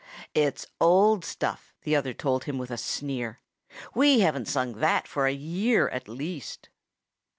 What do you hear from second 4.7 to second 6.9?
that for a year, at least."